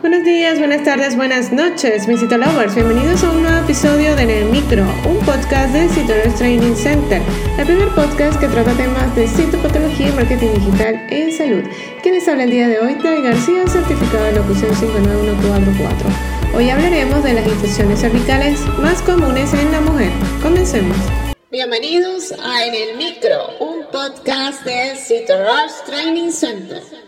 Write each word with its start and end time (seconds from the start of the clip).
Buenos 0.00 0.22
días, 0.24 0.60
buenas 0.60 0.84
tardes, 0.84 1.16
buenas 1.16 1.50
noches, 1.50 2.06
mis 2.06 2.22
Lovers. 2.22 2.76
Bienvenidos 2.76 3.24
a 3.24 3.32
un 3.32 3.42
nuevo 3.42 3.64
episodio 3.64 4.14
de 4.14 4.22
En 4.22 4.30
el 4.30 4.44
Micro, 4.44 4.84
un 5.04 5.18
podcast 5.26 5.72
de 5.72 5.88
Citoros 5.88 6.36
Training 6.36 6.76
Center, 6.76 7.20
el 7.58 7.66
primer 7.66 7.88
podcast 7.96 8.38
que 8.38 8.46
trata 8.46 8.74
temas 8.74 9.16
de 9.16 9.26
citopatología 9.26 10.10
y 10.10 10.12
marketing 10.12 10.54
digital 10.54 11.04
en 11.10 11.32
salud. 11.32 11.64
Quienes 12.00 12.28
habla 12.28 12.44
el 12.44 12.50
día 12.52 12.68
de 12.68 12.78
hoy, 12.78 12.94
Tai 12.94 13.20
García, 13.22 13.66
certificado 13.66 14.22
de 14.26 14.32
locución 14.34 14.72
59144. 14.72 16.08
Hoy 16.54 16.70
hablaremos 16.70 17.24
de 17.24 17.34
las 17.34 17.46
infecciones 17.48 18.00
cervicales 18.00 18.60
más 18.78 19.02
comunes 19.02 19.52
en 19.52 19.72
la 19.72 19.80
mujer. 19.80 20.12
Comencemos. 20.40 20.96
Bienvenidos 21.50 22.32
a 22.40 22.66
En 22.66 22.74
el 22.74 22.96
Micro, 22.96 23.48
un 23.58 23.84
podcast 23.90 24.64
de 24.64 24.94
Citoros 24.94 25.84
Training 25.86 26.30
Center. 26.30 27.07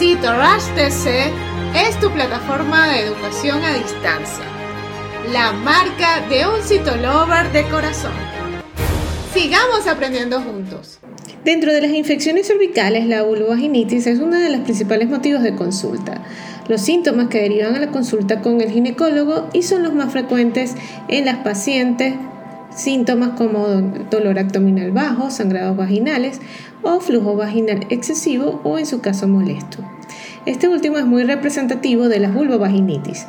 Cito 0.00 0.32
Rush 0.32 0.64
TC 0.76 1.30
es 1.76 2.00
tu 2.00 2.10
plataforma 2.10 2.88
de 2.88 3.00
educación 3.00 3.62
a 3.62 3.74
distancia, 3.74 4.46
la 5.30 5.52
marca 5.52 6.26
de 6.26 6.46
un 6.46 6.62
citolover 6.62 7.52
de 7.52 7.64
corazón. 7.64 8.12
Sigamos 9.34 9.86
aprendiendo 9.86 10.40
juntos. 10.40 11.00
Dentro 11.44 11.70
de 11.70 11.82
las 11.82 11.90
infecciones 11.90 12.46
cervicales, 12.46 13.04
la 13.08 13.24
vulvovaginitis 13.24 14.06
es 14.06 14.20
uno 14.20 14.38
de 14.38 14.48
los 14.48 14.60
principales 14.62 15.10
motivos 15.10 15.42
de 15.42 15.54
consulta. 15.54 16.24
Los 16.66 16.80
síntomas 16.80 17.28
que 17.28 17.42
derivan 17.42 17.76
a 17.76 17.80
la 17.80 17.90
consulta 17.90 18.40
con 18.40 18.62
el 18.62 18.70
ginecólogo 18.70 19.50
y 19.52 19.64
son 19.64 19.82
los 19.82 19.92
más 19.92 20.10
frecuentes 20.10 20.76
en 21.08 21.26
las 21.26 21.36
pacientes 21.44 22.14
síntomas 22.74 23.30
como 23.30 23.66
dolor 24.10 24.38
abdominal 24.38 24.92
bajo, 24.92 25.30
sangrados 25.30 25.76
vaginales 25.76 26.40
o 26.82 27.00
flujo 27.00 27.36
vaginal 27.36 27.86
excesivo 27.90 28.60
o 28.64 28.78
en 28.78 28.86
su 28.86 29.00
caso 29.00 29.28
molesto. 29.28 29.78
Este 30.46 30.68
último 30.68 30.98
es 30.98 31.06
muy 31.06 31.24
representativo 31.24 32.08
de 32.08 32.20
la 32.20 32.30
vulvovaginitis. 32.30 33.26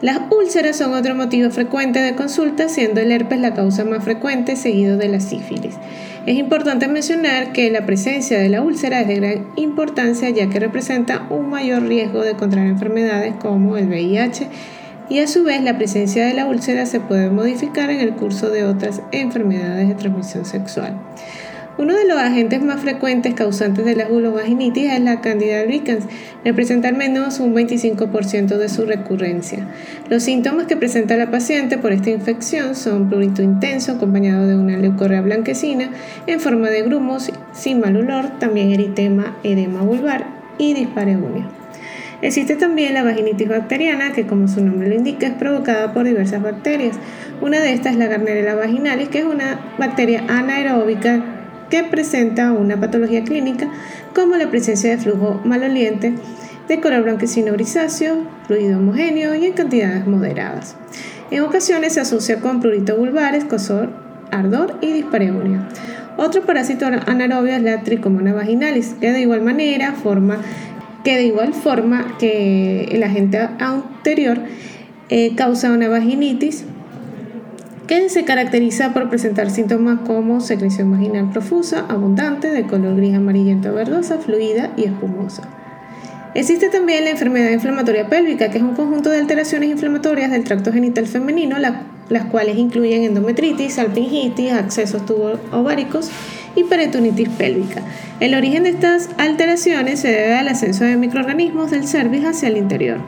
Las 0.00 0.20
úlceras 0.30 0.76
son 0.78 0.94
otro 0.94 1.14
motivo 1.14 1.50
frecuente 1.50 2.00
de 2.00 2.16
consulta, 2.16 2.68
siendo 2.68 3.00
el 3.00 3.12
herpes 3.12 3.40
la 3.40 3.54
causa 3.54 3.84
más 3.84 4.02
frecuente 4.02 4.56
seguido 4.56 4.96
de 4.96 5.08
la 5.08 5.20
sífilis. 5.20 5.76
Es 6.26 6.36
importante 6.36 6.88
mencionar 6.88 7.52
que 7.52 7.70
la 7.70 7.86
presencia 7.86 8.38
de 8.38 8.48
la 8.48 8.62
úlcera 8.62 9.00
es 9.00 9.08
de 9.08 9.14
gran 9.16 9.46
importancia 9.54 10.28
ya 10.30 10.48
que 10.48 10.58
representa 10.58 11.26
un 11.30 11.50
mayor 11.50 11.82
riesgo 11.82 12.22
de 12.22 12.34
contraer 12.34 12.68
enfermedades 12.68 13.34
como 13.40 13.76
el 13.76 13.88
VIH 13.88 14.48
y 15.12 15.18
a 15.18 15.26
su 15.26 15.44
vez 15.44 15.62
la 15.62 15.76
presencia 15.76 16.24
de 16.24 16.32
la 16.32 16.46
úlcera 16.46 16.86
se 16.86 16.98
puede 16.98 17.28
modificar 17.28 17.90
en 17.90 18.00
el 18.00 18.14
curso 18.14 18.48
de 18.48 18.64
otras 18.64 19.02
enfermedades 19.12 19.86
de 19.86 19.94
transmisión 19.94 20.46
sexual. 20.46 20.98
Uno 21.76 21.94
de 21.94 22.06
los 22.06 22.16
agentes 22.16 22.62
más 22.62 22.80
frecuentes 22.80 23.34
causantes 23.34 23.84
de 23.84 23.94
la 23.94 24.08
vulvovaginitis 24.08 24.90
es 24.90 25.00
la 25.00 25.20
Candida 25.20 25.60
albicans, 25.60 26.06
representa 26.46 26.88
al 26.88 26.96
menos 26.96 27.40
un 27.40 27.54
25% 27.54 28.56
de 28.56 28.68
su 28.70 28.86
recurrencia. 28.86 29.68
Los 30.08 30.22
síntomas 30.22 30.66
que 30.66 30.78
presenta 30.78 31.14
la 31.18 31.30
paciente 31.30 31.76
por 31.76 31.92
esta 31.92 32.08
infección 32.08 32.74
son 32.74 33.10
prurito 33.10 33.42
intenso 33.42 33.92
acompañado 33.92 34.46
de 34.46 34.56
una 34.56 34.78
leucorrea 34.78 35.20
blanquecina 35.20 35.90
en 36.26 36.40
forma 36.40 36.70
de 36.70 36.84
grumos 36.84 37.30
sin 37.52 37.80
mal 37.80 37.98
olor, 37.98 38.38
también 38.38 38.72
eritema, 38.72 39.36
edema 39.42 39.82
vulvar 39.82 40.24
y 40.56 40.72
dispareunia. 40.72 41.61
Existe 42.22 42.54
también 42.54 42.94
la 42.94 43.02
vaginitis 43.02 43.48
bacteriana, 43.48 44.12
que 44.12 44.26
como 44.26 44.46
su 44.46 44.64
nombre 44.64 44.88
lo 44.88 44.94
indica 44.94 45.26
es 45.26 45.34
provocada 45.34 45.92
por 45.92 46.04
diversas 46.04 46.40
bacterias. 46.40 46.96
Una 47.40 47.58
de 47.58 47.72
estas 47.72 47.92
es 47.92 47.98
la 47.98 48.06
Gardnerella 48.06 48.54
vaginalis, 48.54 49.08
que 49.08 49.18
es 49.18 49.24
una 49.24 49.60
bacteria 49.76 50.24
anaeróbica 50.28 51.20
que 51.68 51.82
presenta 51.82 52.52
una 52.52 52.78
patología 52.78 53.24
clínica 53.24 53.68
como 54.14 54.36
la 54.36 54.50
presencia 54.50 54.90
de 54.90 54.98
flujo 54.98 55.40
maloliente 55.44 56.14
de 56.68 56.80
color 56.80 57.02
blanquecino 57.02 57.52
grisáceo, 57.54 58.24
fluido 58.46 58.78
homogéneo 58.78 59.34
y 59.34 59.46
en 59.46 59.52
cantidades 59.54 60.06
moderadas. 60.06 60.76
En 61.32 61.40
ocasiones 61.40 61.94
se 61.94 62.00
asocia 62.00 62.40
con 62.40 62.60
prurito 62.60 62.96
vulvares, 62.96 63.44
cosor, 63.44 63.90
ardor 64.30 64.76
y 64.80 64.92
dispareunia. 64.92 65.66
Otro 66.18 66.42
parásito 66.42 66.86
anaerobio 66.86 67.54
es 67.54 67.62
la 67.62 67.82
tricomona 67.82 68.34
vaginalis, 68.34 68.94
que 69.00 69.10
de 69.10 69.22
igual 69.22 69.40
manera 69.40 69.92
forma 69.92 70.38
que 71.04 71.16
de 71.16 71.24
igual 71.24 71.52
forma 71.54 72.16
que 72.18 72.84
el 72.84 73.02
agente 73.02 73.38
anterior 73.58 74.38
eh, 75.08 75.34
causa 75.34 75.72
una 75.72 75.88
vaginitis 75.88 76.64
que 77.86 78.08
se 78.08 78.24
caracteriza 78.24 78.92
por 78.92 79.10
presentar 79.10 79.50
síntomas 79.50 80.00
como 80.06 80.40
secreción 80.40 80.90
vaginal 80.92 81.30
profusa, 81.30 81.84
abundante, 81.88 82.48
de 82.48 82.64
color 82.64 82.96
gris 82.96 83.14
amarillento 83.14 83.74
verdosa, 83.74 84.18
fluida 84.18 84.70
y 84.76 84.84
espumosa. 84.84 85.42
Existe 86.34 86.70
también 86.70 87.04
la 87.04 87.10
enfermedad 87.10 87.50
inflamatoria 87.50 88.08
pélvica, 88.08 88.50
que 88.50 88.56
es 88.56 88.64
un 88.64 88.74
conjunto 88.74 89.10
de 89.10 89.18
alteraciones 89.18 89.68
inflamatorias 89.68 90.30
del 90.30 90.44
tracto 90.44 90.72
genital 90.72 91.06
femenino, 91.06 91.58
las 92.12 92.26
cuales 92.26 92.58
incluyen 92.58 93.04
endometritis, 93.04 93.74
salpingitis, 93.74 94.52
accesos 94.52 95.02
ováricos 95.50 96.10
y 96.54 96.64
peritonitis 96.64 97.30
pélvica. 97.30 97.82
El 98.20 98.34
origen 98.34 98.64
de 98.64 98.68
estas 98.70 99.08
alteraciones 99.16 100.00
se 100.00 100.08
debe 100.08 100.34
al 100.34 100.48
ascenso 100.48 100.84
de 100.84 100.96
microorganismos 100.96 101.70
del 101.70 101.88
cervix 101.88 102.26
hacia 102.26 102.48
el 102.48 102.58
interior. 102.58 102.98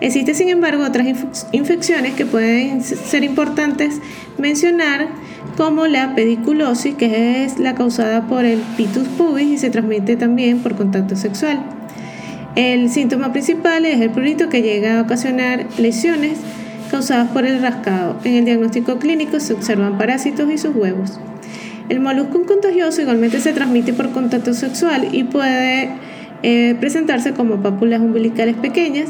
Existen, 0.00 0.34
sin 0.34 0.50
embargo, 0.50 0.84
otras 0.84 1.06
infecciones 1.52 2.12
que 2.14 2.26
pueden 2.26 2.82
ser 2.82 3.24
importantes 3.24 4.00
mencionar, 4.36 5.08
como 5.56 5.86
la 5.86 6.14
pediculosis, 6.14 6.94
que 6.96 7.44
es 7.44 7.58
la 7.58 7.74
causada 7.74 8.26
por 8.26 8.44
el 8.44 8.58
pitus 8.76 9.08
pubis 9.08 9.46
y 9.46 9.58
se 9.58 9.70
transmite 9.70 10.16
también 10.16 10.58
por 10.58 10.74
contacto 10.74 11.16
sexual. 11.16 11.64
El 12.56 12.90
síntoma 12.90 13.32
principal 13.32 13.86
es 13.86 14.00
el 14.00 14.10
prurito 14.10 14.48
que 14.48 14.62
llega 14.62 14.98
a 14.98 15.02
ocasionar 15.02 15.66
lesiones 15.78 16.38
causadas 16.94 17.28
por 17.32 17.44
el 17.44 17.60
rascado. 17.60 18.20
En 18.22 18.34
el 18.34 18.44
diagnóstico 18.44 19.00
clínico 19.00 19.40
se 19.40 19.52
observan 19.52 19.98
parásitos 19.98 20.48
y 20.48 20.58
sus 20.58 20.76
huevos. 20.76 21.18
El 21.88 21.98
molusco 21.98 22.44
contagioso 22.46 23.02
igualmente 23.02 23.40
se 23.40 23.52
transmite 23.52 23.92
por 23.92 24.12
contacto 24.12 24.54
sexual 24.54 25.08
y 25.10 25.24
puede 25.24 25.90
eh, 26.44 26.76
presentarse 26.78 27.32
como 27.32 27.60
pápulas 27.64 28.00
umbilicales 28.00 28.54
pequeñas 28.54 29.08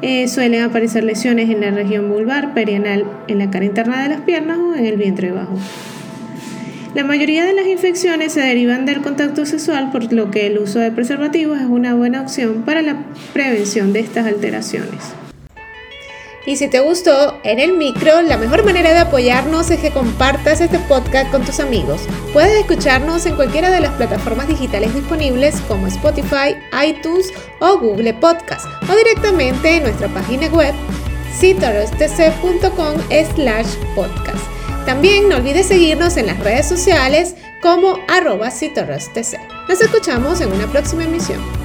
eh, 0.00 0.28
suelen 0.28 0.62
aparecer 0.62 1.04
lesiones 1.04 1.50
en 1.50 1.60
la 1.60 1.70
región 1.72 2.08
vulvar, 2.08 2.54
perianal, 2.54 3.04
en 3.28 3.38
la 3.38 3.50
cara 3.50 3.66
interna 3.66 4.02
de 4.02 4.08
las 4.08 4.22
piernas 4.22 4.56
o 4.56 4.74
en 4.74 4.86
el 4.86 4.96
vientre 4.96 5.30
bajo. 5.30 5.58
La 6.94 7.04
mayoría 7.04 7.44
de 7.44 7.52
las 7.52 7.66
infecciones 7.66 8.32
se 8.32 8.40
derivan 8.40 8.86
del 8.86 9.02
contacto 9.02 9.44
sexual, 9.44 9.92
por 9.92 10.10
lo 10.10 10.30
que 10.30 10.46
el 10.46 10.58
uso 10.58 10.78
de 10.78 10.90
preservativos 10.90 11.60
es 11.60 11.66
una 11.66 11.92
buena 11.94 12.22
opción 12.22 12.62
para 12.62 12.80
la 12.80 13.04
prevención 13.34 13.92
de 13.92 14.00
estas 14.00 14.24
alteraciones. 14.26 15.12
Y 16.46 16.56
si 16.56 16.68
te 16.68 16.80
gustó 16.80 17.38
en 17.44 17.58
el 17.58 17.74
micro, 17.74 18.22
la 18.22 18.38
mejor 18.38 18.64
manera 18.64 18.92
de 18.92 19.00
apoyarnos 19.00 19.70
es 19.70 19.80
que 19.80 19.90
compartas 19.90 20.60
este 20.60 20.78
podcast 20.80 21.30
con 21.30 21.44
tus 21.44 21.60
amigos. 21.60 22.00
Puedes 22.32 22.60
escucharnos 22.60 23.26
en 23.26 23.36
cualquiera 23.36 23.70
de 23.70 23.80
las 23.80 23.92
plataformas 23.92 24.48
digitales 24.48 24.94
disponibles 24.94 25.60
como 25.62 25.86
Spotify, 25.86 26.56
iTunes 26.86 27.32
o 27.58 27.78
Google 27.78 28.14
Podcast 28.14 28.66
o 28.88 28.96
directamente 28.96 29.76
en 29.76 29.82
nuestra 29.82 30.08
página 30.08 30.46
web 30.48 30.74
citorostc.com 31.38 32.96
slash 33.34 33.74
podcast. 33.94 34.44
También 34.86 35.28
no 35.28 35.36
olvides 35.36 35.66
seguirnos 35.66 36.16
en 36.16 36.26
las 36.26 36.38
redes 36.40 36.66
sociales 36.66 37.34
como 37.60 37.98
arroba 38.08 38.48
Nos 38.48 39.80
escuchamos 39.80 40.40
en 40.40 40.52
una 40.52 40.66
próxima 40.66 41.04
emisión. 41.04 41.59